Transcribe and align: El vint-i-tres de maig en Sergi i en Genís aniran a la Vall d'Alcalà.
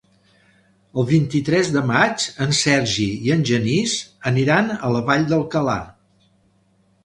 El 1.01 1.05
vint-i-tres 1.11 1.69
de 1.75 1.83
maig 1.91 2.25
en 2.47 2.57
Sergi 2.61 3.07
i 3.29 3.35
en 3.37 3.45
Genís 3.53 3.95
aniran 4.33 4.75
a 4.81 4.93
la 4.97 5.07
Vall 5.11 5.31
d'Alcalà. 5.33 5.81